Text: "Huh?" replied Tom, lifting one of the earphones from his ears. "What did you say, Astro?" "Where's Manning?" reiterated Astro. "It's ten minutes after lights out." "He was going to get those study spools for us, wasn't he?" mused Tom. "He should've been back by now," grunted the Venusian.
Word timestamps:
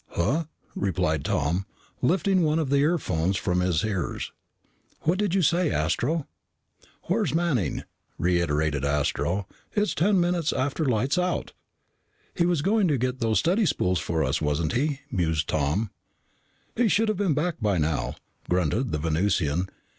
"Huh?" 0.13 0.45
replied 0.75 1.23
Tom, 1.23 1.67
lifting 2.01 2.41
one 2.41 2.57
of 2.57 2.71
the 2.71 2.77
earphones 2.79 3.37
from 3.37 3.59
his 3.59 3.83
ears. 3.83 4.31
"What 5.01 5.19
did 5.19 5.35
you 5.35 5.43
say, 5.43 5.69
Astro?" 5.69 6.27
"Where's 7.03 7.35
Manning?" 7.35 7.83
reiterated 8.17 8.83
Astro. 8.83 9.47
"It's 9.73 9.93
ten 9.93 10.19
minutes 10.19 10.53
after 10.53 10.85
lights 10.85 11.19
out." 11.19 11.53
"He 12.33 12.47
was 12.47 12.63
going 12.63 12.87
to 12.87 12.97
get 12.97 13.19
those 13.19 13.37
study 13.37 13.67
spools 13.67 13.99
for 13.99 14.23
us, 14.23 14.41
wasn't 14.41 14.73
he?" 14.73 15.01
mused 15.11 15.47
Tom. 15.47 15.91
"He 16.75 16.87
should've 16.87 17.17
been 17.17 17.35
back 17.35 17.57
by 17.61 17.77
now," 17.77 18.15
grunted 18.49 18.91
the 18.91 18.97
Venusian. 18.97 19.69